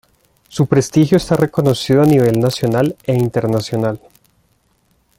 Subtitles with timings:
[0.47, 4.01] Su prestigio está reconocido a nivel nacional e internacional.